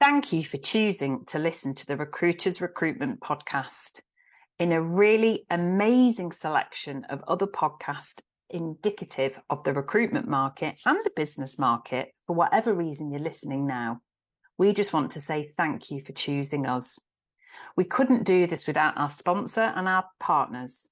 [0.00, 3.98] Thank you for choosing to listen to the Recruiters Recruitment Podcast.
[4.60, 11.10] In a really amazing selection of other podcasts indicative of the recruitment market and the
[11.16, 14.00] business market, for whatever reason you're listening now,
[14.56, 17.00] we just want to say thank you for choosing us.
[17.76, 20.88] We couldn't do this without our sponsor and our partners.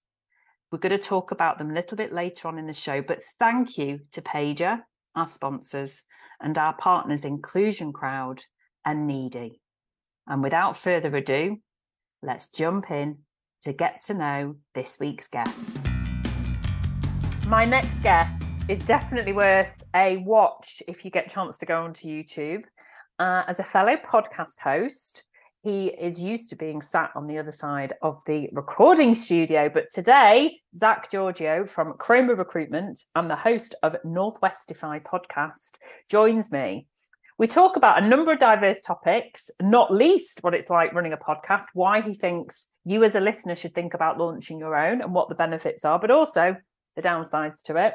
[0.72, 3.22] We're going to talk about them a little bit later on in the show, but
[3.38, 4.80] thank you to Paiger,
[5.14, 6.02] our sponsors,
[6.40, 8.42] and our partners Inclusion Crowd
[8.86, 9.60] and Needi.
[10.26, 11.58] And without further ado,
[12.22, 13.18] let's jump in
[13.62, 15.78] to get to know this week's guest.
[17.48, 21.82] My next guest is definitely worth a watch if you get a chance to go
[21.82, 22.62] onto YouTube.
[23.18, 25.24] Uh, as a fellow podcast host,
[25.62, 29.68] he is used to being sat on the other side of the recording studio.
[29.72, 36.86] But today, Zack Georgiou from Chroma Recruitment and the host of NorthWestify podcast joins me.
[37.38, 41.18] We talk about a number of diverse topics, not least what it's like running a
[41.18, 45.12] podcast, why he thinks you as a listener should think about launching your own and
[45.12, 46.56] what the benefits are, but also
[46.94, 47.94] the downsides to it.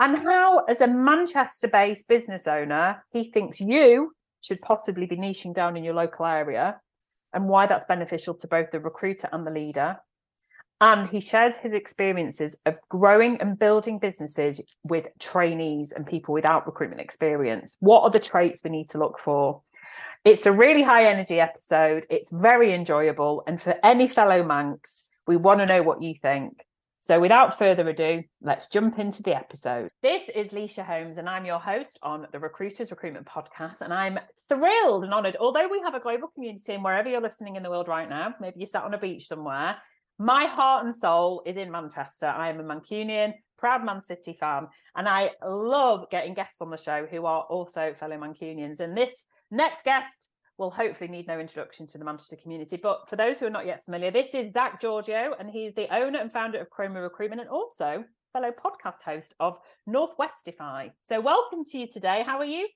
[0.00, 5.54] And how, as a Manchester based business owner, he thinks you should possibly be niching
[5.54, 6.80] down in your local area
[7.32, 9.98] and why that's beneficial to both the recruiter and the leader.
[10.82, 16.66] And he shares his experiences of growing and building businesses with trainees and people without
[16.66, 17.76] recruitment experience.
[17.78, 19.62] What are the traits we need to look for?
[20.24, 22.04] It's a really high energy episode.
[22.10, 23.44] It's very enjoyable.
[23.46, 26.64] And for any fellow Mancs, we want to know what you think.
[27.00, 29.90] So, without further ado, let's jump into the episode.
[30.02, 33.80] This is Leisha Holmes, and I'm your host on the Recruiters Recruitment Podcast.
[33.80, 37.56] And I'm thrilled and honoured, although we have a global community, and wherever you're listening
[37.56, 39.78] in the world right now, maybe you're sat on a beach somewhere,
[40.22, 42.26] my heart and soul is in Manchester.
[42.26, 46.76] I am a Mancunian, proud Man City fan, and I love getting guests on the
[46.76, 48.78] show who are also fellow Mancunians.
[48.78, 50.28] And this next guest
[50.58, 52.76] will hopefully need no introduction to the Manchester community.
[52.76, 55.92] But for those who are not yet familiar, this is Zack Georgiou, and he's the
[55.92, 60.92] owner and founder of Chroma Recruitment and also fellow podcast host of NorthWestify.
[61.02, 62.22] So, welcome to you today.
[62.24, 62.68] How are you?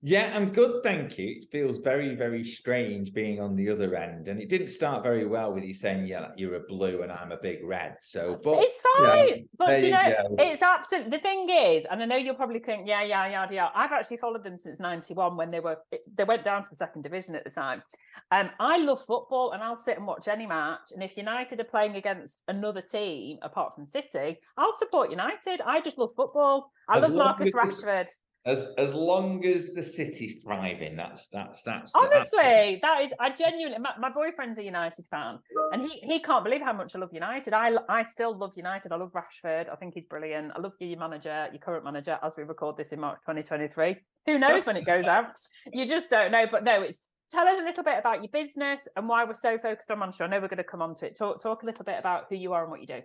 [0.00, 1.40] Yeah, I'm good, thank you.
[1.40, 5.26] It feels very, very strange being on the other end, and it didn't start very
[5.26, 8.62] well with you saying, "Yeah, you're a blue and I'm a big red." So, but
[8.62, 9.48] it's fine.
[9.58, 11.10] but you know, you it's absolute.
[11.10, 14.18] The thing is, and I know you'll probably think, "Yeah, yeah, yeah, yeah." I've actually
[14.18, 15.78] followed them since '91 when they were
[16.14, 17.82] they went down to the second division at the time.
[18.30, 20.92] Um, I love football, and I'll sit and watch any match.
[20.92, 25.60] And if United are playing against another team apart from City, I'll support United.
[25.60, 26.70] I just love football.
[26.88, 28.08] I love Marcus Rashford
[28.46, 33.12] as as long as the city's thriving, that's that's that's honestly that is.
[33.20, 35.38] I genuinely my, my, boyfriend's a United fan,
[35.72, 37.52] and he he can't believe how much I love United.
[37.52, 38.92] I I still love United.
[38.92, 39.70] I love Rashford.
[39.70, 40.52] I think he's brilliant.
[40.56, 43.96] I love your manager, your current manager, as we record this in March 2023.
[44.26, 45.36] Who knows when it goes out?
[45.72, 46.46] You just don't know.
[46.50, 46.98] But no, it's
[47.30, 50.24] tell us a little bit about your business and why we're so focused on Manchester.
[50.24, 51.16] I know we're going to come on to it.
[51.18, 53.00] Talk talk a little bit about who you are and what you do.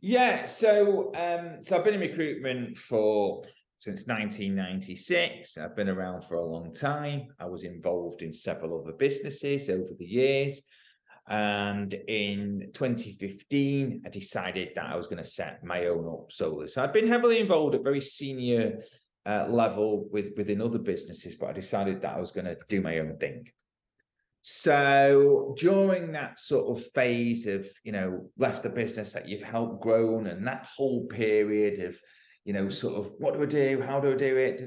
[0.00, 3.42] Yeah, so um, so I've been in recruitment for
[3.80, 5.56] since 1996.
[5.56, 7.28] I've been around for a long time.
[7.40, 10.60] I was involved in several other businesses over the years.
[11.26, 16.68] And in 2015, I decided that I was going to set my own up solely.
[16.68, 18.80] So I've been heavily involved at very senior
[19.24, 22.82] uh, level with within other businesses, but I decided that I was going to do
[22.82, 23.48] my own thing.
[24.42, 29.82] So during that sort of phase of, you know, left the business that you've helped
[29.82, 31.98] grown and that whole period of
[32.44, 33.82] you know, sort of what do I do?
[33.86, 34.60] How do I do it?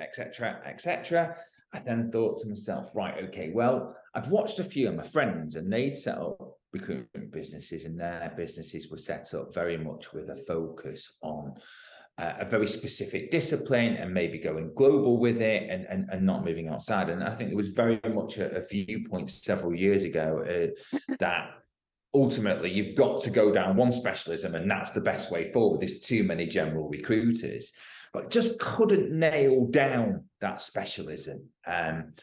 [0.00, 0.60] Etc.
[0.64, 1.36] Etc.
[1.74, 5.56] I then thought to myself, right, okay, well, I'd watched a few of my friends
[5.56, 10.30] and they'd set up recruitment businesses, and their businesses were set up very much with
[10.30, 11.54] a focus on
[12.18, 16.44] uh, a very specific discipline and maybe going global with it and, and, and not
[16.44, 17.08] moving outside.
[17.10, 21.50] And I think there was very much a, a viewpoint several years ago uh, that
[22.14, 25.80] ultimately you've got to go down one specialism and that's the best way forward.
[25.80, 27.72] There's too many general recruiters.
[28.12, 31.50] But just couldn't nail down that specialism.
[31.66, 32.14] Um,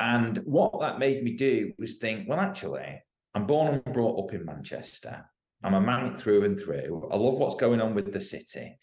[0.00, 3.02] and what that made me do was think well actually
[3.34, 5.24] i'm born and brought up in manchester.
[5.62, 7.10] I'm a man through and through.
[7.12, 8.78] I love what's going on with the city.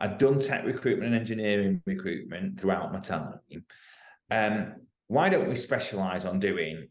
[0.00, 3.38] I've done tech recruitment and engineering recruitment throughout my time.
[4.30, 4.74] Um,
[5.06, 6.88] why don't we specialize on doing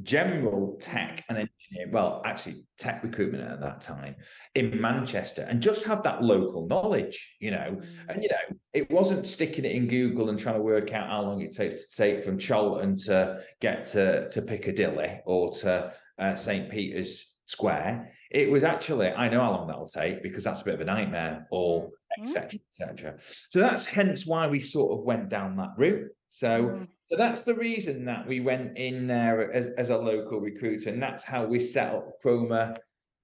[0.00, 1.38] general tech and
[1.72, 4.16] engineering, well, actually tech recruitment at that time
[4.54, 7.78] in Manchester, and just have that local knowledge, you know.
[7.80, 7.86] Mm.
[8.08, 11.22] And you know, it wasn't sticking it in Google and trying to work out how
[11.22, 16.34] long it takes to take from Chorlton to get to to Piccadilly or to uh,
[16.34, 18.12] St Peter's Square.
[18.30, 20.84] It was actually I know how long that'll take because that's a bit of a
[20.84, 21.90] nightmare, or
[22.20, 22.50] etc.
[22.50, 22.88] Mm.
[22.88, 23.18] etc.
[23.50, 26.10] So that's hence why we sort of went down that route.
[26.28, 26.48] So.
[26.62, 30.88] Mm So that's the reason that we went in there as, as a local recruiter,
[30.88, 32.78] and that's how we set up Chroma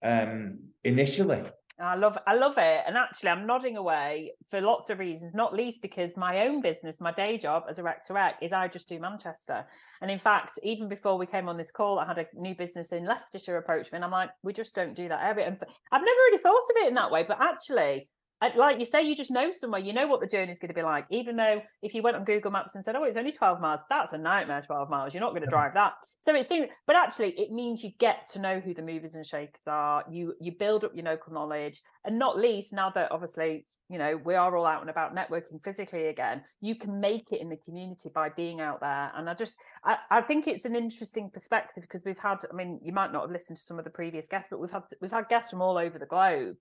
[0.05, 1.43] um, initially.
[1.81, 2.83] I love I love it.
[2.87, 7.01] And actually I'm nodding away for lots of reasons, not least because my own business,
[7.01, 9.65] my day job as a rec to rec is I just do Manchester.
[10.03, 12.93] And in fact, even before we came on this call, I had a new business
[12.93, 15.47] in Leicestershire approach me and I'm like, we just don't do that area.
[15.47, 15.57] And
[15.93, 18.09] I've never really thought of it in that way, but actually
[18.57, 20.75] like you say, you just know somewhere, you know what the journey is going to
[20.75, 21.07] be like.
[21.11, 23.81] Even though if you went on Google Maps and said, "Oh, it's only twelve miles,"
[23.91, 24.63] that's a nightmare.
[24.63, 25.95] Twelve miles, you're not going to drive that.
[26.21, 29.27] So it's thing, but actually, it means you get to know who the movers and
[29.27, 30.05] shakers are.
[30.11, 34.17] You you build up your local knowledge, and not least now that obviously you know
[34.25, 36.43] we are all out and about networking physically again.
[36.61, 39.11] You can make it in the community by being out there.
[39.17, 42.39] And I just I, I think it's an interesting perspective because we've had.
[42.49, 44.71] I mean, you might not have listened to some of the previous guests, but we've
[44.71, 46.57] had we've had guests from all over the globe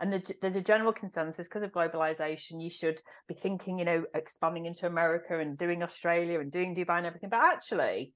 [0.00, 4.04] and the, there's a general consensus because of globalization you should be thinking you know
[4.14, 7.30] expanding into america and doing australia and doing dubai and everything.
[7.30, 8.14] But actually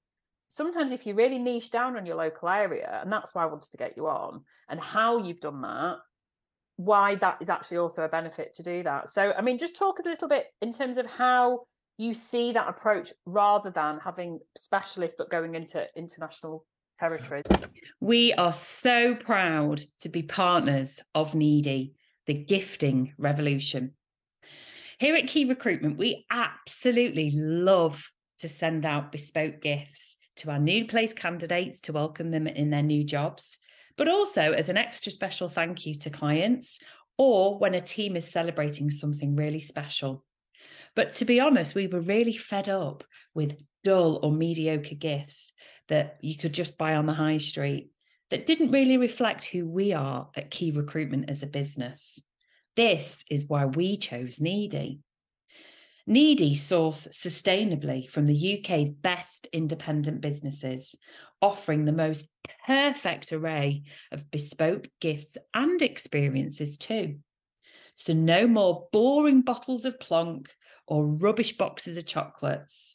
[0.49, 3.71] sometimes if you really niche down on your local area and that's why i wanted
[3.71, 5.97] to get you on and how you've done that
[6.77, 9.11] why that is actually also a benefit to do that.
[9.11, 11.61] So i mean just talk a little bit in terms of how
[11.99, 16.65] you see that approach rather than having specialists but going into international
[17.03, 17.45] territories.
[18.01, 21.95] We are so proud to be partners of Needi,
[22.27, 23.95] the gifting revolution.
[25.01, 28.09] Here at Key Recruitment, we absolutely love
[28.39, 32.85] to send out bespoke gifts to our new place candidates to welcome them in their
[32.85, 33.59] new jobs,
[33.97, 36.79] but also as an extra special thank you to clients
[37.19, 40.25] or when a team is celebrating something really special.
[40.95, 43.03] But to be honest, we were really fed up
[43.35, 45.53] with dull or mediocre gifts
[45.89, 47.91] that you could just buy on the high street
[48.31, 52.19] that didn't really reflect who we are at Key Recruitment as a business.
[52.77, 55.01] This is why we chose Needi.
[56.07, 60.97] Needi source sustainably from the UK's best independent businesses,
[61.41, 62.27] offering the most
[62.67, 67.19] perfect array of bespoke gifts and experiences too.
[67.95, 70.51] So, no more boring bottles of plonk
[70.87, 72.92] or rubbish boxes of chocolates.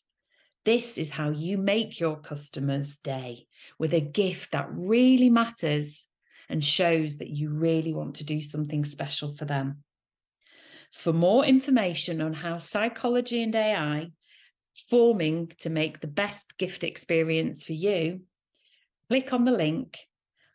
[0.68, 3.48] This is how you make your customer's day
[3.80, 6.06] with a gift that really matters
[6.50, 9.86] and shows that you really want to do something special for them.
[10.92, 14.12] For more information on how psychology and AI
[14.90, 18.24] forming to make the best gift experience for you,
[19.08, 19.98] click on the link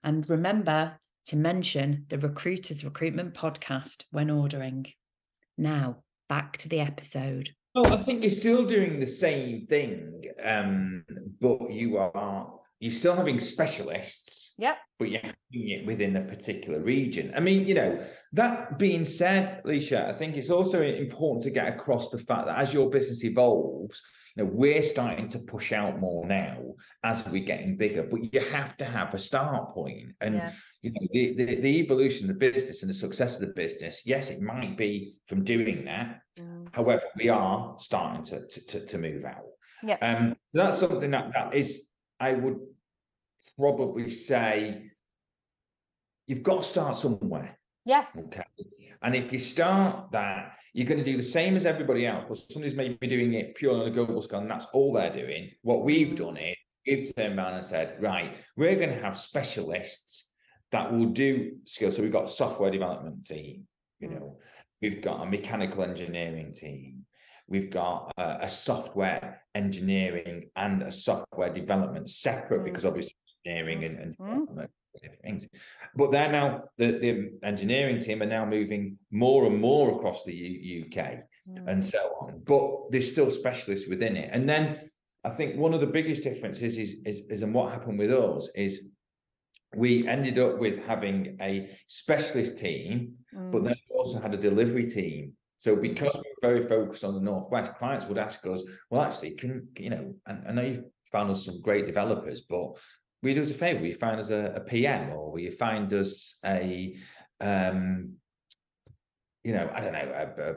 [0.05, 4.89] and remember to mention the Recruiters Recruitment Podcast when ordering.
[5.57, 7.55] Now, back to the episode.
[7.75, 11.05] Well, I think you're still doing the same thing, um,
[11.41, 14.55] but you are you're still having specialists.
[14.59, 14.77] Yep.
[14.99, 17.33] But you're having it within a particular region.
[17.35, 21.69] I mean, you know, that being said, Leisha, I think it's also important to get
[21.69, 24.03] across the fact that as your business evolves,
[24.37, 26.59] know, we're starting to push out more now
[27.05, 30.15] as we're getting bigger, but you have to have a start point.
[30.21, 30.53] And yeah.
[30.81, 34.03] you know, the, the, the evolution of the business and the success of the business,
[34.05, 36.21] yes, it might be from doing that.
[36.39, 36.69] Mm.
[36.73, 39.47] However, we are starting to to, to, to move out.
[39.83, 39.99] Yeah.
[40.01, 41.89] Um, that's something that, that is,
[42.21, 42.59] I would
[43.59, 44.91] probably say
[46.27, 47.59] you've got to start somewhere.
[47.85, 48.33] Yes.
[48.33, 48.45] Okay.
[49.03, 52.39] And if you start that, you're going to do the same as everybody else, but
[52.39, 55.51] somebody's maybe doing it purely on a global scale, and that's all they're doing.
[55.63, 56.57] What we've done is
[56.87, 60.33] we've turned around and said, right, we're going to have specialists
[60.71, 61.97] that will do skills.
[61.97, 63.67] So we've got a software development team,
[64.01, 64.15] you mm.
[64.15, 64.39] know,
[64.81, 67.05] we've got a mechanical engineering team,
[67.47, 72.65] we've got a, a software engineering and a software development separate mm.
[72.65, 74.69] because obviously engineering and, and mm
[75.23, 75.49] things.
[75.97, 80.35] But they're now the, the engineering team are now moving more and more across the
[80.35, 80.97] U- UK
[81.49, 81.67] mm.
[81.67, 82.43] and so on.
[82.45, 84.29] But there's still specialists within it.
[84.33, 84.91] And then
[85.25, 88.51] I think one of the biggest differences is is, is and what happened with us
[88.55, 88.89] is
[89.75, 93.51] we ended up with having a specialist team, mm.
[93.51, 95.33] but then we also had a delivery team.
[95.57, 99.31] So because we are very focused on the northwest, clients would ask us, "Well, actually,
[99.33, 102.73] can you know?" And I know you've found us some great developers, but
[103.23, 103.81] will you do us a favor?
[103.81, 106.97] Will you find us a, a PM or will you find us a,
[107.41, 108.15] um,
[109.45, 110.57] you know, I don't know,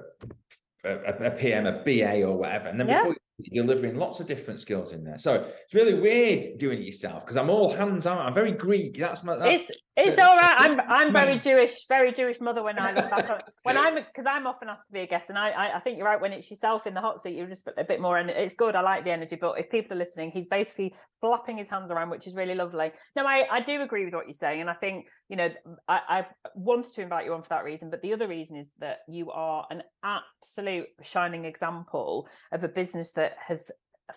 [0.84, 2.69] a, a, a, PM, a BA or whatever.
[2.69, 3.00] And then yeah.
[3.00, 3.15] before
[3.51, 5.17] delivering lots of different skills in there.
[5.17, 8.25] So it's really weird doing it yourself because I'm all hands on.
[8.25, 8.97] I'm very Greek.
[8.97, 9.35] That's my.
[9.35, 10.55] That's, it's it's all right.
[10.57, 14.25] I'm I'm very Jewish, very Jewish mother when I look back on when I'm because
[14.27, 16.19] I'm often asked to be a guest, and I, I, I think you're right.
[16.19, 18.75] When it's yourself in the hot seat, you're just a bit more, and it's good.
[18.75, 22.09] I like the energy, but if people are listening, he's basically flapping his hands around,
[22.09, 22.91] which is really lovely.
[23.15, 25.50] No, I I do agree with what you're saying, and I think you know
[25.88, 28.70] I, I wanted to invite you on for that reason, but the other reason is
[28.79, 33.72] that you are an absolute shining example of a business that has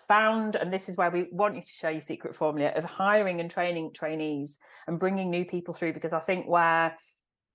[0.07, 3.39] found, and this is where we want you to share your secret formula of hiring
[3.39, 6.95] and training trainees and bringing new people through, because I think where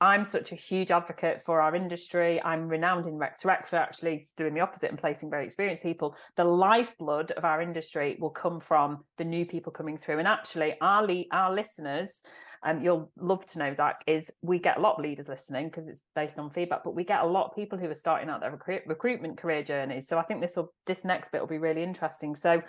[0.01, 2.43] I'm such a huge advocate for our industry.
[2.43, 5.83] I'm renowned in Rec to Rec for actually doing the opposite and placing very experienced
[5.83, 6.17] people.
[6.37, 10.19] The lifeblood of our industry will come from the new people coming through.
[10.19, 12.23] And actually, our our listeners,
[12.65, 15.87] um, you'll love to know, Zack, is we get a lot of leaders listening because
[15.87, 18.41] it's based on feedback, but we get a lot of people who are starting out
[18.41, 20.09] their recruit- recruitment career journeys.
[20.09, 22.35] So I think this will this next bit will be really interesting.
[22.35, 22.63] So,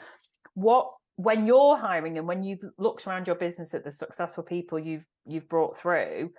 [0.54, 4.78] what when you're hiring and when you've looked around your business at the successful people
[4.78, 6.30] you've you've brought through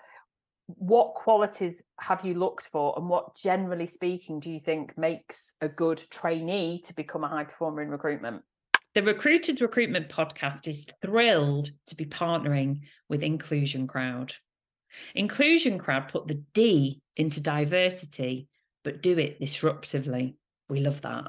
[0.66, 5.68] what qualities have you looked for and what generally speaking do you think makes a
[5.68, 8.42] good trainee to become a high performer in recruitment
[8.96, 14.32] the recruiters recruitment podcast is thrilled to be partnering with inclusion crowd.
[15.14, 18.48] Inclusion crowd put the d into diversity
[18.84, 20.36] but do it disruptively.
[20.70, 21.26] We love that.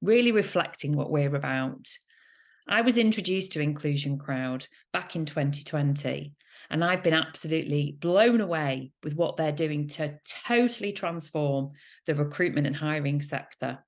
[0.00, 1.88] Really reflecting what we're about.
[2.68, 6.34] I was introduced to inclusion crowd back in 2020
[6.70, 11.72] and I've been absolutely blown away with what they're doing to totally transform
[12.06, 13.80] the recruitment and hiring sector.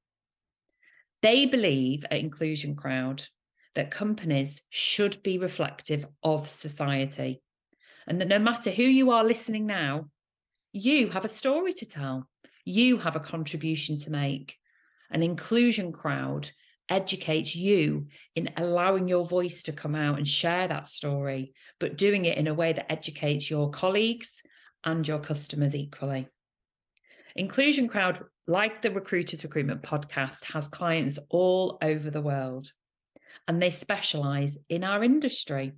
[1.23, 3.25] They believe at Inclusion Crowd
[3.75, 7.43] that companies should be reflective of society.
[8.07, 10.07] And that no matter who you are listening now,
[10.73, 12.29] you have a story to tell,
[12.65, 14.57] you have a contribution to make.
[15.11, 16.51] An inclusion crowd
[16.89, 22.25] educates you in allowing your voice to come out and share that story, but doing
[22.25, 24.43] it in a way that educates your colleagues
[24.85, 26.29] and your customers equally.
[27.37, 32.73] Inclusion Crowd, like the Recruiters Recruitment podcast, has clients all over the world
[33.47, 35.73] and they specialize in our industry.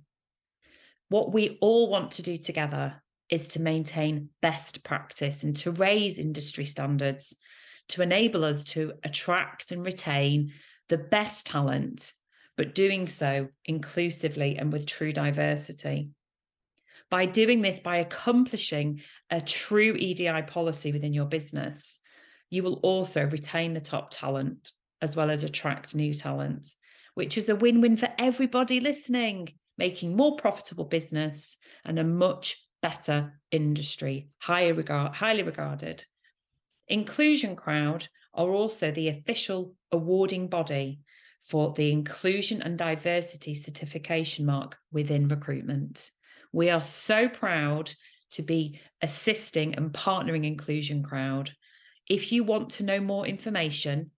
[1.09, 6.17] What we all want to do together is to maintain best practice and to raise
[6.17, 7.37] industry standards
[7.89, 10.51] to enable us to attract and retain
[10.89, 12.11] the best talent,
[12.57, 16.09] but doing so inclusively and with true diversity.
[17.11, 21.99] By doing this, by accomplishing a true EDI policy within your business,
[22.53, 26.75] you will also retain the top talent as well as attract new talent,
[27.15, 32.63] which is a win win for everybody listening, making more profitable business and a much
[32.79, 36.05] better industry, higher regard, highly regarded.
[36.87, 40.99] Inclusion Crowd are also the official awarding body
[41.41, 46.11] for the Inclusion and Diversity Certification Mark within recruitment.
[46.51, 47.91] We are so proud
[48.33, 51.51] to be assisting and partnering Inclusion Crowd.
[52.09, 54.11] If you want to know more information,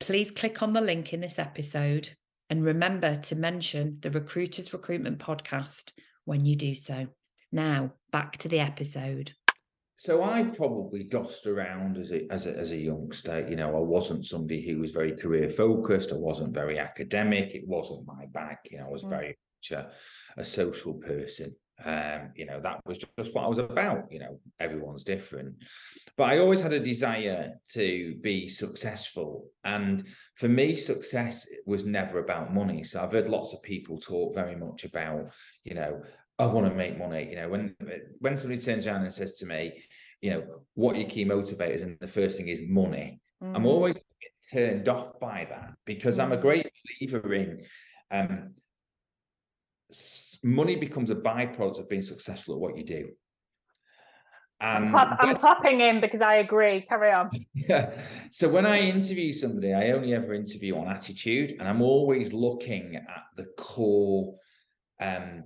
[0.00, 2.08] please click on the link in this episode
[2.48, 5.92] and remember to mention the Recruiters Recruitment Podcast
[6.24, 7.08] when you do so.
[7.52, 9.32] Now, back to the episode.
[9.96, 13.46] So I probably dossed around as a, as a as a youngster.
[13.48, 16.12] You know, I wasn't somebody who was very career focused.
[16.12, 17.54] I wasn't very academic.
[17.54, 18.58] It wasn't my bag.
[18.70, 19.10] You know, I was mm.
[19.10, 19.90] very much a,
[20.40, 21.54] a social person.
[21.84, 24.10] Um, you know, that was just what I was about.
[24.10, 25.54] You know, everyone's different,
[26.16, 29.48] but I always had a desire to be successful.
[29.62, 30.04] And
[30.34, 32.82] for me, success was never about money.
[32.82, 35.30] So I've heard lots of people talk very much about,
[35.62, 36.02] you know,
[36.38, 37.28] I want to make money.
[37.30, 37.76] You know, when
[38.18, 39.82] when somebody turns around and says to me,
[40.20, 40.44] you know,
[40.74, 43.54] what are your key motivators, and the first thing is money, mm-hmm.
[43.54, 43.96] I'm always
[44.52, 46.42] turned off by that because I'm a mm-hmm.
[46.42, 47.60] great believer in
[48.10, 48.54] um,
[50.42, 53.08] money becomes a byproduct of being successful at what you do.
[54.60, 56.82] And I'm, I'm clapping in because I agree.
[56.88, 57.30] Carry on.
[57.54, 57.92] Yeah.
[58.30, 62.96] So when I interview somebody, I only ever interview on attitude, and I'm always looking
[62.96, 64.36] at the core
[65.00, 65.44] um,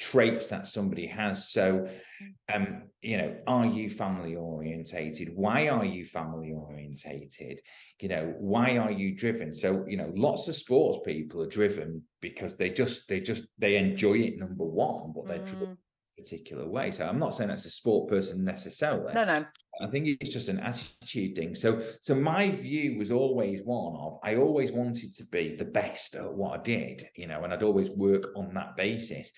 [0.00, 1.50] traits that somebody has.
[1.50, 1.86] So,
[2.22, 2.56] mm.
[2.56, 5.30] um, you know, are you family orientated?
[5.36, 7.60] Why are you family orientated?
[8.00, 9.54] You know, why are you driven?
[9.54, 13.76] So, you know, lots of sports people are driven because they just they just they
[13.76, 14.38] enjoy it.
[14.38, 15.46] Number one, but they're mm.
[15.46, 15.78] driven
[16.20, 16.90] particular way.
[16.90, 19.12] So I'm not saying that's a sport person necessarily.
[19.14, 19.44] No, no.
[19.80, 21.54] I think it's just an attitude thing.
[21.54, 26.16] So, so my view was always one of I always wanted to be the best
[26.16, 29.32] at what I did, you know, and I'd always work on that basis.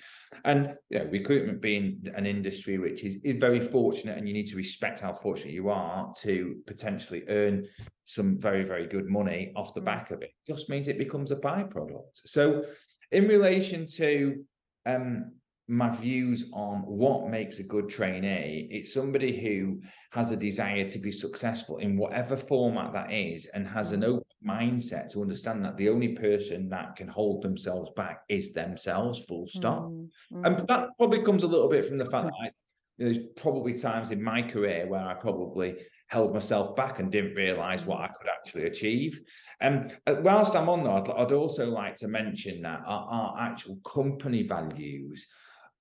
[0.45, 4.49] And you know, recruitment being an industry which is, is very fortunate, and you need
[4.49, 7.67] to respect how fortunate you are to potentially earn
[8.05, 9.85] some very, very good money off the mm.
[9.85, 10.31] back of it.
[10.47, 12.21] Just means it becomes a byproduct.
[12.27, 12.65] So,
[13.13, 14.45] in relation to
[14.87, 15.33] um,
[15.69, 18.69] my views on what makes a good trainee.
[18.71, 23.67] It's somebody who has a desire to be successful in whatever format that is and
[23.67, 24.09] has an mm.
[24.09, 29.25] open mindset to understand that the only person that can hold themselves back is themselves,
[29.25, 29.85] full stop.
[29.85, 30.45] Mm-hmm.
[30.45, 32.51] And that probably comes a little bit from the fact that I,
[32.99, 35.77] there's probably times in my career where I probably
[36.09, 39.21] held myself back and didn't realize what I could actually achieve.
[39.61, 43.41] And um, whilst I'm on that, I'd, I'd, also like to mention that our, our
[43.41, 45.27] actual company values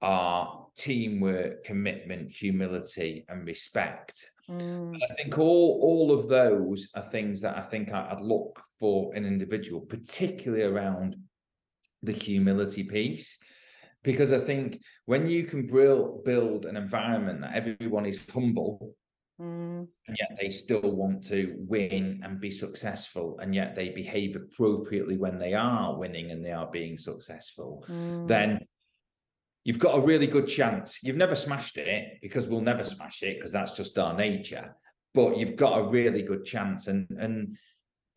[0.02, 4.26] are teamwork, commitment, humility, and respect.
[4.50, 4.98] Mm.
[5.10, 9.14] I think all all of those are things that I think I, would look for
[9.16, 11.16] an individual, particularly around
[12.04, 13.38] the humility piece.
[14.04, 18.96] Because I think when you can build build an environment that everyone is humble,
[19.40, 19.88] mm.
[20.08, 25.18] and yet they still want to win and be successful, and yet they behave appropriately
[25.18, 28.28] when they are winning and they are being successful, mm.
[28.28, 28.66] then
[29.64, 31.00] you've got a really good chance.
[31.04, 34.76] You've never smashed it because we'll never smash it because that's just our nature.
[35.14, 37.58] But you've got a really good chance, and and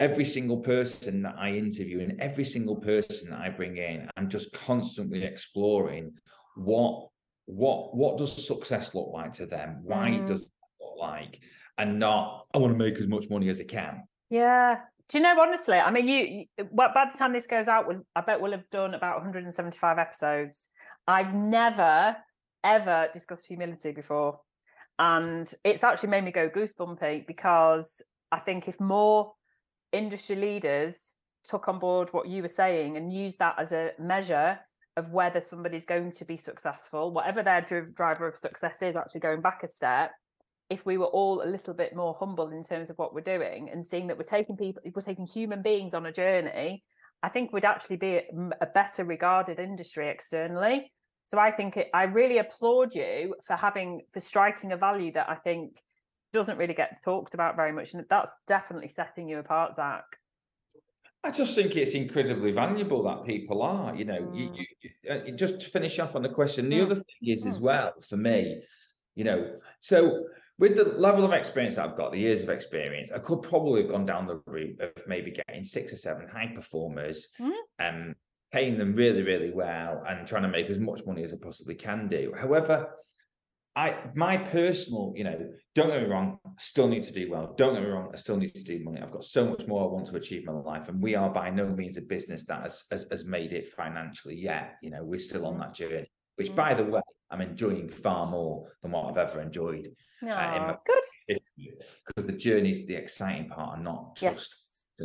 [0.01, 4.29] every single person that I interview and every single person that I bring in, I'm
[4.29, 6.13] just constantly exploring
[6.57, 7.09] what
[7.47, 9.81] what what does success look like to them?
[9.83, 10.27] Why mm.
[10.27, 11.41] does it look like?
[11.79, 14.05] And not I want to make as much money as I can.
[14.31, 14.79] Yeah.
[15.09, 15.77] Do you know honestly?
[15.77, 18.95] I mean, you, you by the time this goes out, I bet we'll have done
[18.95, 20.71] about 175 episodes.
[21.07, 22.17] I've never
[22.63, 24.41] ever discussed humility before,
[24.99, 29.33] and it's actually made me go goosebumpy because I think if more
[29.93, 34.59] industry leaders took on board what you were saying and used that as a measure
[34.97, 39.41] of whether somebody's going to be successful, whatever their driver of success is, actually going
[39.41, 40.13] back a step,
[40.71, 43.69] if we were all a little bit more humble in terms of what we're doing
[43.71, 46.83] and seeing that we're taking people, we're taking human beings on a journey,
[47.25, 48.21] I think we'd actually be
[48.61, 50.93] a better regarded industry externally.
[51.25, 55.31] So I think it, I really applaud you for having for striking a value that
[55.31, 55.83] I think
[56.35, 60.05] doesn't really get talked about very much, and that's definitely setting you apart, Zack.
[61.25, 64.37] I just think it's incredibly valuable that people are, you know, mm.
[64.37, 66.69] you, you, uh, just to finish off on the question.
[66.69, 66.85] The mm.
[66.85, 67.49] other thing is, mm.
[67.49, 68.61] as well, for me,
[69.15, 69.51] you know,
[69.81, 70.25] so
[70.59, 73.83] with the level of experience that I've got, the years of experience, I could probably
[73.83, 77.53] have gone down the route of maybe getting six or seven high performers, mm.
[77.81, 78.15] um,
[78.53, 81.75] paying them really, really well, and trying to make as much money as I possibly
[81.75, 82.33] can do.
[82.39, 82.89] However,
[83.77, 87.55] I my personal, you know, don't get me wrong, still need to do well.
[87.57, 89.01] Don't get me wrong, I still need to do money.
[89.03, 90.89] I've got so much more I want to achieve in my life.
[90.89, 94.37] And we are by no means a business that has, has, has made it financially
[94.37, 94.77] yet.
[94.81, 96.57] You know, we're still on that journey, which mm.
[96.57, 99.95] by the way, I'm enjoying far more than what I've ever enjoyed.
[100.23, 101.39] Oh, uh, good.
[102.07, 104.35] Because the journey is the exciting part and not yes.
[104.35, 104.55] just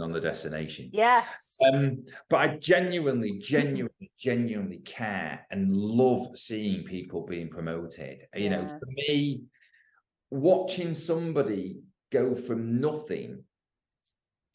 [0.02, 0.90] on the destination.
[0.94, 1.28] Yes.
[1.74, 8.28] Um, but I genuinely, genuinely, genuinely care and love seeing people being promoted.
[8.36, 8.50] You yeah.
[8.50, 9.44] know, for me,
[10.30, 11.80] watching somebody
[12.12, 13.44] go from nothing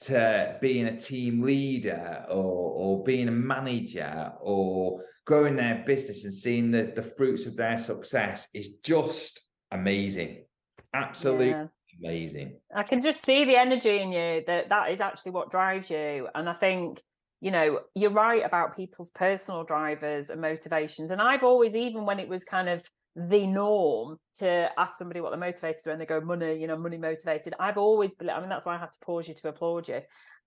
[0.01, 6.35] to being a team leader or or being a manager or growing their business and
[6.35, 10.45] seeing the, the fruits of their success is just amazing.
[10.93, 11.67] Absolutely yeah
[12.03, 12.57] amazing.
[12.75, 16.29] I can just see the energy in you that that is actually what drives you.
[16.35, 17.01] And I think,
[17.41, 21.11] you know, you're right about people's personal drivers and motivations.
[21.11, 25.31] And I've always, even when it was kind of the norm to ask somebody what
[25.31, 28.49] they're motivated when they go money, you know, money motivated, I've always been, I mean,
[28.49, 30.01] that's why I have to pause you to applaud you.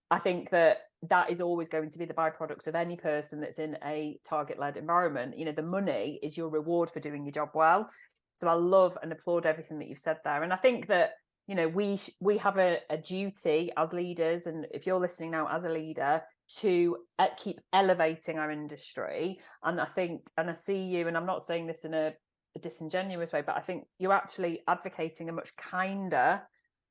[0.09, 0.77] I think that
[1.09, 4.59] that is always going to be the byproduct of any person that's in a target
[4.59, 5.37] led environment.
[5.37, 7.89] You know, the money is your reward for doing your job well.
[8.35, 10.43] So I love and applaud everything that you've said there.
[10.43, 11.11] And I think that
[11.47, 15.47] you know we we have a, a duty as leaders and if you're listening now
[15.47, 16.97] as a leader to
[17.37, 21.65] keep elevating our industry and i think and i see you and i'm not saying
[21.65, 22.11] this in a,
[22.57, 26.41] a disingenuous way but i think you're actually advocating a much kinder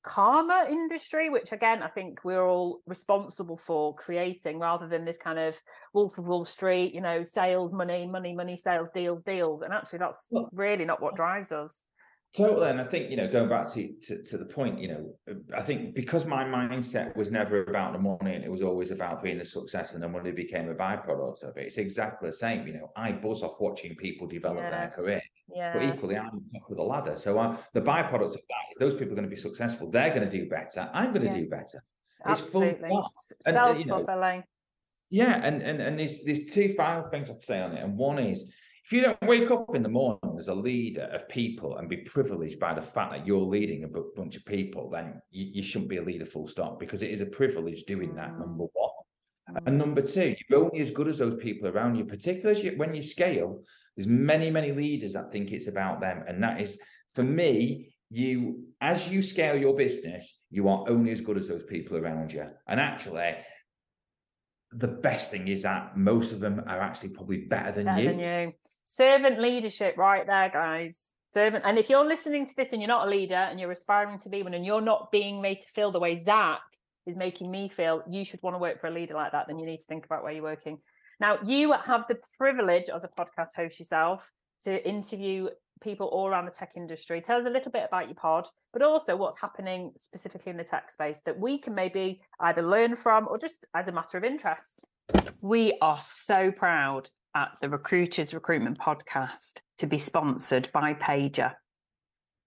[0.04, 5.38] calmer industry which again i think we're all responsible for creating rather than this kind
[5.38, 5.60] of
[5.92, 9.98] wolf of wall street you know sales money money money sales deals deals and actually
[9.98, 11.82] that's really not what drives us
[12.36, 15.14] Totally, and I think you know, going back to, to, to the point, you know,
[15.56, 19.22] I think because my mindset was never about the money, and it was always about
[19.22, 21.64] being a success, and the money became a byproduct of it.
[21.64, 22.66] It's exactly the same.
[22.66, 24.70] You know, I buzz off watching people develop yeah.
[24.70, 25.22] their career,
[25.54, 25.72] yeah.
[25.72, 27.16] but equally, I'm on top of the ladder.
[27.16, 29.90] So I, the byproduct of that is those people are going to be successful.
[29.90, 30.90] They're going to do better.
[30.92, 31.44] I'm going to yeah.
[31.44, 31.82] do better.
[32.24, 32.70] Absolutely.
[32.72, 33.10] It's full
[33.52, 34.36] self fulfilling.
[35.10, 37.82] You know, yeah, and and and there's there's two final things I'd say on it,
[37.82, 38.50] and one is
[38.86, 41.96] if you don't wake up in the morning as a leader of people and be
[41.98, 45.90] privileged by the fact that you're leading a bunch of people, then you, you shouldn't
[45.90, 48.38] be a leader full stop because it is a privilege doing that, mm.
[48.38, 48.90] number one.
[49.66, 53.02] And number two, you're only as good as those people around you, particularly when you
[53.02, 53.62] scale.
[53.96, 56.24] There's many, many leaders that think it's about them.
[56.26, 56.78] And that is,
[57.14, 61.64] for me, you, as you scale your business, you are only as good as those
[61.64, 62.46] people around you.
[62.66, 63.36] And actually,
[64.72, 68.08] the best thing is that most of them are actually probably better than better you.
[68.08, 68.52] Than you
[68.86, 71.64] servant leadership right there guys servant.
[71.66, 74.28] And if you're listening to this and you're not a leader and you're aspiring to
[74.28, 76.60] be one and you're not being made to feel the way Zack
[77.06, 79.58] is making me feel, you should want to work for a leader like that, then
[79.58, 80.78] you need to think about where you're working.
[81.20, 84.30] Now, you have the privilege as a podcast host yourself
[84.62, 85.48] to interview
[85.82, 87.20] people all around the tech industry.
[87.20, 90.64] Tell us a little bit about your pod, but also what's happening specifically in the
[90.64, 94.24] tech space that we can maybe either learn from or just as a matter of
[94.24, 94.84] interest.
[95.40, 101.52] We are so proud at the Recruiters Recruitment Podcast to be sponsored by Paiger.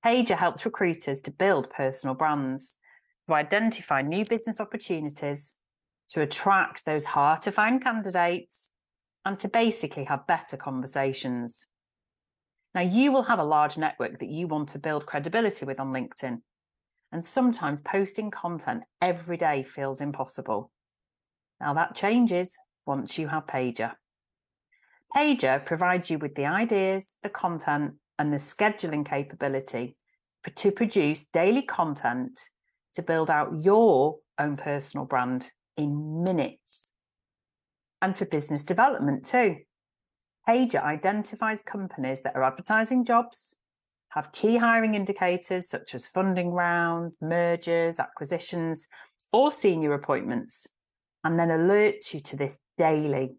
[0.03, 2.77] Paiger helps recruiters to build personal brands,
[3.29, 5.57] to identify new business opportunities,
[6.09, 8.71] to attract those hard to find candidates,
[9.23, 11.67] and to basically have better conversations.
[12.73, 15.93] Now, you will have a large network that you want to build credibility with on
[15.93, 16.41] LinkedIn.
[17.11, 20.71] And sometimes posting content every day feels impossible.
[21.61, 23.93] Now, that changes once you have Paiger.
[25.15, 29.97] Paiger provides you with the ideas, the content, and the scheduling capability
[30.43, 32.39] for, to produce daily content
[32.93, 36.91] to build out your own personal brand in minutes.
[38.01, 39.57] And for business development too.
[40.47, 43.55] Paiger identifies companies that are advertising jobs,
[44.09, 48.87] have key hiring indicators such as funding rounds, mergers, acquisitions,
[49.31, 50.65] or senior appointments,
[51.23, 53.35] and then alerts you to this daily.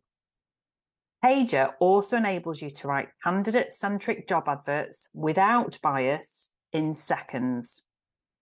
[1.25, 7.83] Paiger also enables you to write candidate centric job adverts without bias in seconds.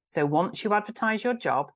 [0.09, 1.71] So once you advertise your job,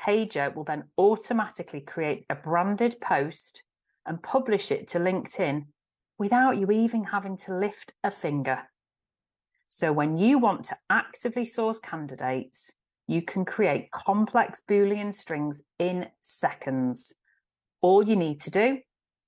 [0.00, 3.62] Paiger will then automatically create a branded post
[4.04, 5.66] and publish it to LinkedIn
[6.18, 8.62] without you even having to lift a finger.
[9.68, 12.72] So when you want to actively source candidates,
[13.06, 17.12] you can create complex Boolean strings in seconds.
[17.80, 18.78] All you need to do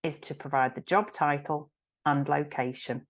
[0.02, 1.70] is to provide the job title
[2.04, 3.06] and location.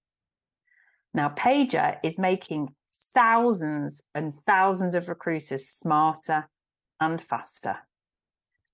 [1.12, 2.74] Now, Paiger is making
[3.14, 6.48] thousands and thousands of recruiters smarter
[7.00, 7.78] and faster.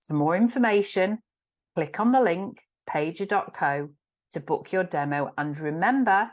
[0.01, 1.19] For more information,
[1.75, 3.89] click on the link paiger.co
[4.33, 5.33] to book your demo.
[5.39, 6.31] And remember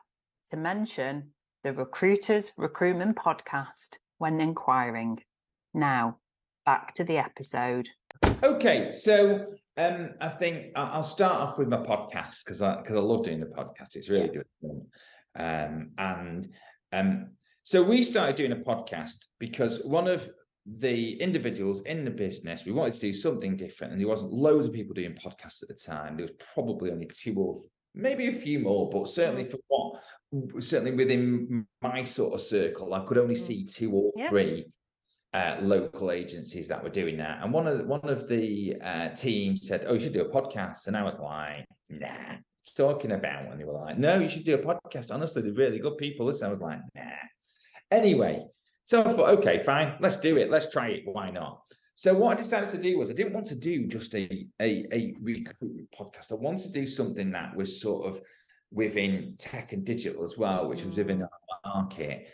[0.51, 1.31] to mention
[1.63, 5.19] the Recruiters Recruitment Podcast when inquiring.
[5.73, 6.17] Now,
[6.65, 7.89] back to the episode.
[8.43, 9.45] Okay, so
[9.77, 13.39] um, I think I'll start off with my podcast because I because I love doing
[13.39, 13.95] the podcast.
[13.95, 14.45] It's really good.
[15.37, 16.49] Um, and
[16.91, 17.31] um,
[17.63, 20.29] so we started doing a podcast because one of
[20.65, 24.65] the individuals in the business we wanted to do something different, and there wasn't loads
[24.65, 26.15] of people doing podcasts at the time.
[26.15, 27.61] There was probably only two or
[27.93, 29.51] maybe a few more, but certainly mm.
[29.51, 33.39] for what certainly within my sort of circle, I could only mm.
[33.39, 34.29] see two or yeah.
[34.29, 34.65] three
[35.33, 37.39] uh, local agencies that were doing that.
[37.43, 40.29] And one of the, one of the uh, teams said, "Oh, you should do a
[40.29, 42.37] podcast," and I was like, "Nah."
[42.71, 45.80] Talking about and they were like, "No, you should do a podcast." Honestly, they're really
[45.80, 46.26] good people.
[46.26, 47.02] Listen, I was like, "Nah."
[47.91, 48.43] Anyway,
[48.86, 50.49] so I thought, okay, fine, let's do it.
[50.49, 51.04] Let's try it.
[51.06, 51.62] Why not?
[51.95, 54.86] So what I decided to do was I didn't want to do just a a,
[54.91, 56.32] a recruitment podcast.
[56.32, 58.21] I wanted to do something that was sort of
[58.71, 61.30] within tech and digital as well, which was within our
[61.65, 62.28] market.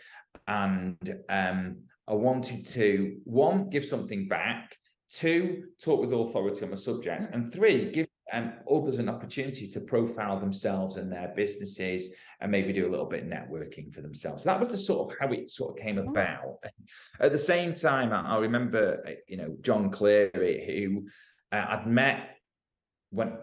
[0.48, 1.76] And um,
[2.08, 4.76] I wanted to one give something back,
[5.10, 9.80] two talk with authority on the subject, and three give um, others an opportunity to
[9.80, 12.08] profile themselves and their businesses
[12.40, 14.42] and maybe do a little bit of networking for themselves.
[14.42, 16.58] So that was the sort of how it sort of came about.
[17.20, 21.08] At the same time, I, remember, uh, you know, John Cleary, who
[21.52, 22.36] uh, I'd met
[23.10, 23.38] when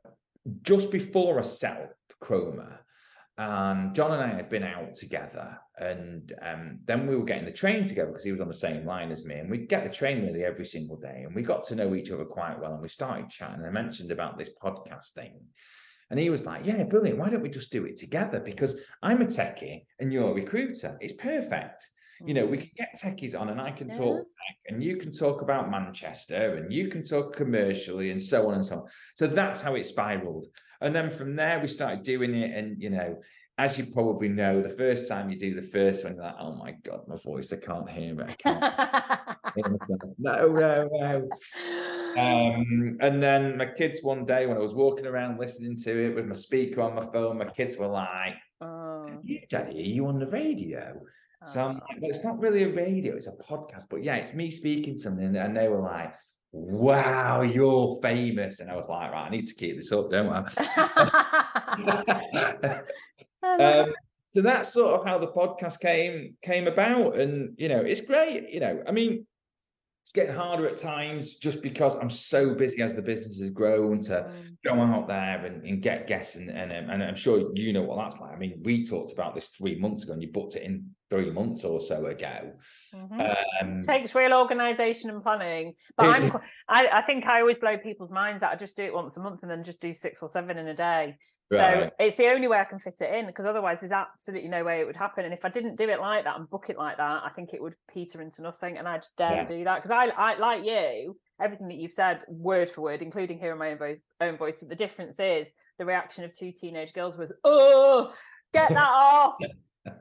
[0.62, 2.80] just before I set up Chroma.
[3.38, 7.52] And John and I had been out together, and um, then we were getting the
[7.52, 9.92] train together because he was on the same line as me, and we'd get the
[9.92, 12.82] train nearly every single day, and we got to know each other quite well, and
[12.82, 13.58] we started chatting.
[13.58, 15.40] And I mentioned about this podcast thing,
[16.10, 17.20] and he was like, "Yeah, brilliant.
[17.20, 18.40] Why don't we just do it together?
[18.40, 20.98] Because I'm a techie and you're a recruiter.
[21.00, 21.88] It's perfect."
[22.26, 22.62] you know, we mm.
[22.62, 26.56] can get techies on and I can talk tech and you can talk about Manchester
[26.56, 28.84] and you can talk commercially and so on and so on.
[29.16, 30.48] So that's how it spiraled.
[30.82, 32.56] And then from there, we started doing it.
[32.56, 33.18] And, you know,
[33.58, 36.54] as you probably know, the first time you do the first one, you're like, oh
[36.54, 38.36] my God, my voice, I can't hear it.
[38.46, 39.82] I can't.
[40.20, 41.30] no, no, no.
[42.22, 46.16] Um, and then my kids, one day when I was walking around listening to it
[46.16, 49.08] with my speaker on my phone, my kids were like, oh.
[49.24, 51.00] you, Daddy, are you on the radio?
[51.46, 53.86] So I'm like, well, it's not really a radio, it's a podcast.
[53.90, 55.20] But yeah, it's me speaking them.
[55.20, 56.14] And they were like,
[56.58, 58.60] wow, you're famous.
[58.60, 60.40] And I was like, right, I need to keep this up, don't I?
[63.44, 63.94] um,
[64.34, 67.18] so that's sort of how the podcast came came about.
[67.18, 68.50] And you know, it's great.
[68.50, 69.26] You know, I mean,
[70.04, 74.02] it's getting harder at times just because I'm so busy as the business has grown
[74.04, 74.58] to mm.
[74.66, 77.98] go out there and, and get guests and, and and I'm sure you know what
[77.98, 78.32] that's like.
[78.34, 81.32] I mean, we talked about this three months ago and you booked it in three
[81.32, 82.54] months or so ago.
[82.94, 83.22] Mm-hmm.
[83.62, 85.74] Um, takes real organisation and planning.
[85.96, 86.32] But I'm,
[86.68, 89.22] I, I think I always blow people's minds that I just do it once a
[89.22, 91.18] month and then just do six or seven in a day.
[91.50, 91.86] Right.
[91.86, 94.66] So it's the only way I can fit it in because otherwise there's absolutely no
[94.66, 95.24] way it would happen.
[95.24, 97.54] And if I didn't do it like that and book it like that, I think
[97.54, 98.78] it would peter into nothing.
[98.78, 99.46] And I just dare yeah.
[99.46, 103.40] do that because I, I, like you, everything that you've said word for word, including
[103.40, 104.60] hearing my own voice, own voice.
[104.60, 105.48] But the difference is
[105.80, 108.12] the reaction of two teenage girls was, oh,
[108.52, 109.38] get that off.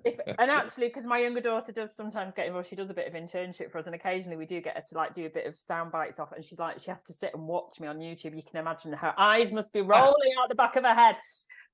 [0.04, 3.06] If, and actually, because my younger daughter does sometimes get involved, she does a bit
[3.06, 5.46] of internship for us, and occasionally we do get her to like do a bit
[5.46, 6.32] of sound bites off.
[6.32, 8.36] And she's like, she has to sit and watch me on YouTube.
[8.36, 9.84] You can imagine her eyes must be ah.
[9.84, 11.16] rolling out the back of her head.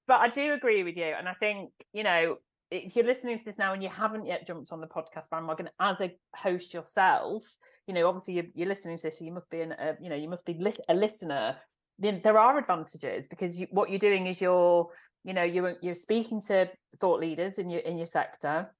[0.07, 2.37] But I do agree with you, and I think you know
[2.71, 5.69] if you're listening to this now and you haven't yet jumped on the podcast bandwagon
[5.79, 7.45] as a host yourself,
[7.87, 10.09] you know obviously you're, you're listening to this, so you must be an, a, you
[10.09, 11.57] know you must be a listener
[11.99, 14.89] there are advantages because you, what you're doing is you're
[15.25, 18.71] you know you're you're speaking to thought leaders in your in your sector.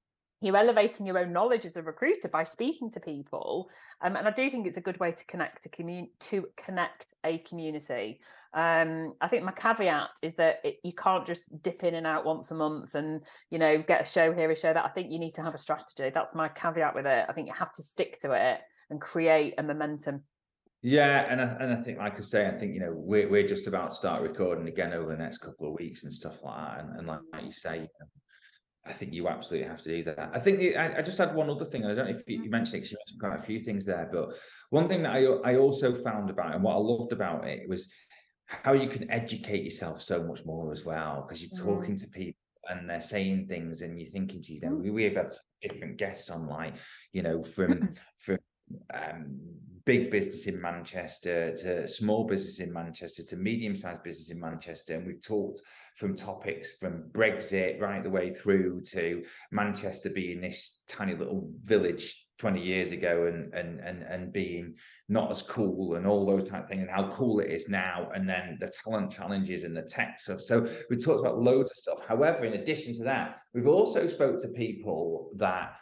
[0.41, 3.69] You're elevating your own knowledge as a recruiter by speaking to people.
[4.01, 7.13] Um, and i do think it's a good way to connect a community to connect
[7.23, 8.19] a community.
[8.53, 12.25] Um, i think my caveat is that it, you can't just dip in and out
[12.25, 14.85] once a month and you know get a show here a show that.
[14.85, 16.11] I think you need to have a strategy.
[16.13, 17.25] That's my caveat with it.
[17.27, 20.23] I think you have to stick to it and create a momentum
[20.85, 23.47] yeah, and I, and I think, like I say, I think you know we're we're
[23.47, 26.57] just about to start recording again over the next couple of weeks and stuff like
[26.57, 26.79] that.
[26.83, 28.07] And, and like you say, you know,
[28.85, 30.31] I think you absolutely have to do that.
[30.33, 31.85] I think I, I, just had one other thing.
[31.85, 33.85] I don't know if you, you mentioned it because you mentioned quite a few things
[33.85, 34.35] there, but
[34.71, 37.87] one thing that I I also found about and what I loved about it was
[38.45, 41.63] how you can educate yourself so much more as well because you're mm.
[41.63, 44.83] talking to people and they're saying things and you're thinking to yourself, mm.
[44.83, 46.75] we, we've had different guests on, like
[47.13, 48.39] you know, from from
[48.93, 49.39] um,
[49.85, 54.95] big business in Manchester to small business in Manchester to medium sized business in Manchester.
[54.95, 55.61] And we've talked
[55.95, 62.27] from topics from Brexit right the way through to Manchester being this tiny little village
[62.39, 64.73] 20 years ago and and and and being
[65.07, 68.09] not as cool and all those type of things and how cool it is now
[68.15, 71.77] and then the talent challenges and the tech stuff so we talked about loads of
[71.77, 75.75] stuff however in addition to that we've also spoke to people that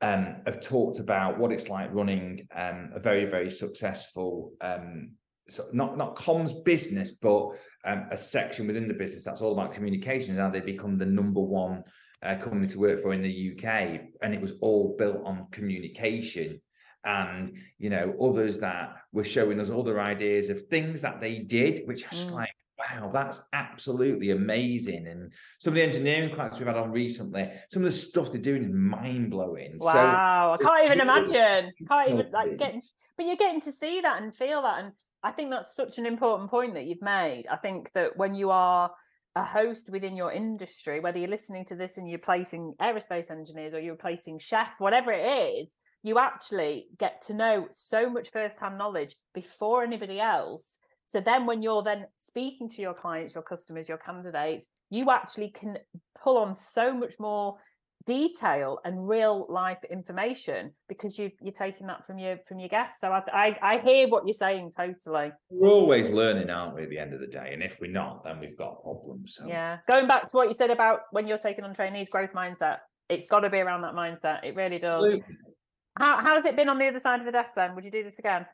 [0.00, 5.12] um, have talked about what it's like running um, a very, very successful, um,
[5.48, 7.50] so not not comms business, but
[7.84, 10.38] um, a section within the business that's all about communications.
[10.38, 11.82] How they become the number one
[12.22, 16.60] uh, company to work for in the UK, and it was all built on communication.
[17.04, 21.82] And you know, others that were showing us other ideas of things that they did,
[21.86, 22.32] which are mm.
[22.32, 22.55] like
[22.90, 25.06] wow, that's absolutely amazing.
[25.06, 28.40] And some of the engineering clients we've had on recently, some of the stuff they're
[28.40, 29.76] doing is mind blowing.
[29.78, 31.72] Wow, so I can't even imagine.
[31.88, 32.82] Can't even like getting,
[33.16, 34.84] but you're getting to see that and feel that.
[34.84, 37.46] And I think that's such an important point that you've made.
[37.50, 38.90] I think that when you are
[39.34, 43.74] a host within your industry, whether you're listening to this and you're placing aerospace engineers
[43.74, 48.78] or you're placing chefs, whatever it is, you actually get to know so much first-hand
[48.78, 53.88] knowledge before anybody else so then when you're then speaking to your clients, your customers,
[53.88, 55.78] your candidates, you actually can
[56.22, 57.56] pull on so much more
[58.06, 63.00] detail and real life information because you you're taking that from your from your guests.
[63.00, 65.32] So I, I, I hear what you're saying totally.
[65.50, 66.82] We're always learning, aren't we?
[66.82, 69.34] At the end of the day, and if we're not, then we've got problems.
[69.36, 69.46] So.
[69.46, 72.78] Yeah, going back to what you said about when you're taking on trainees, growth mindset.
[73.08, 74.44] It's got to be around that mindset.
[74.44, 75.20] It really does.
[75.98, 77.74] How how's it been on the other side of the desk then?
[77.74, 78.46] Would you do this again?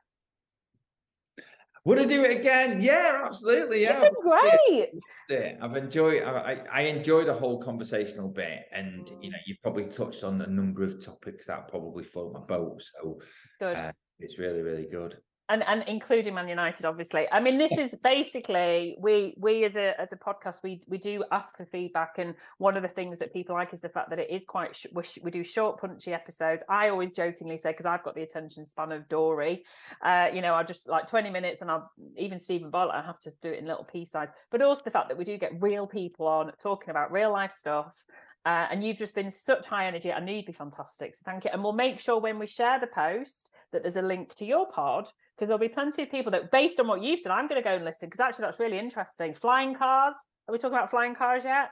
[1.85, 2.81] Would I do it again?
[2.81, 3.83] Yeah, absolutely.
[3.83, 4.91] Yeah, great.
[5.29, 6.23] Yeah, I've enjoyed.
[6.23, 10.47] I, I enjoy the whole conversational bit, and you know, you've probably touched on a
[10.47, 12.83] number of topics that probably float my boat.
[12.83, 13.21] So,
[13.59, 13.77] good.
[13.77, 15.19] Uh, it's really, really good
[15.53, 17.27] and and including Man United, obviously.
[17.31, 21.25] I mean, this is basically we we as a as a podcast we we do
[21.31, 24.19] ask for feedback, and one of the things that people like is the fact that
[24.19, 26.65] it is quite sh- we, sh- we do short, punchy episodes.
[26.69, 29.65] I always jokingly say because I've got the attention span of Dory,
[30.03, 33.21] uh, you know, I just like twenty minutes, and I'll even Stephen Bolt, I have
[33.21, 34.29] to do it in little piece size.
[34.51, 37.53] But also the fact that we do get real people on talking about real life
[37.53, 38.05] stuff.
[38.45, 40.13] Uh, and you've just been such high energy.
[40.13, 41.15] I knew you'd be fantastic.
[41.15, 41.51] So thank you.
[41.53, 44.67] And we'll make sure when we share the post that there's a link to your
[44.69, 47.61] pod because there'll be plenty of people that, based on what you've said, I'm going
[47.61, 49.35] to go and listen because actually that's really interesting.
[49.35, 50.15] Flying cars.
[50.49, 51.71] Are we talking about flying cars yet?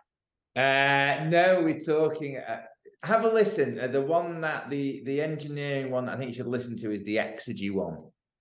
[0.57, 2.39] Uh, no, we're talking.
[2.39, 2.63] Uh,
[3.03, 3.79] have a listen.
[3.79, 7.03] Uh, the one that the the engineering one I think you should listen to is
[7.05, 7.99] the Exergy one.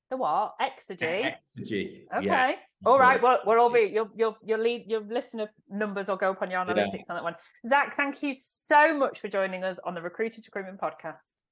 [0.09, 0.55] The what?
[0.59, 1.33] Exergy.
[1.57, 2.05] Exergy.
[2.15, 2.25] Okay.
[2.25, 2.55] Yeah.
[2.85, 3.21] All right.
[3.21, 6.49] Well, we'll all be your your your lead your listener numbers will go up on
[6.49, 7.03] your analytics yeah.
[7.09, 7.35] on that one.
[7.67, 11.43] Zack, thank you so much for joining us on the Recruiters Recruitment Podcast.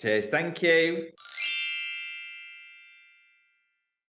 [0.00, 0.26] Cheers.
[0.26, 1.08] Thank you.